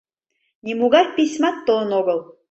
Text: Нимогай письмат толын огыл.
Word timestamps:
Нимогай 0.65 1.05
письмат 1.15 1.55
толын 1.65 1.89
огыл. 1.99 2.19